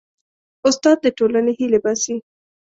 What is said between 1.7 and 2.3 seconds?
باسي.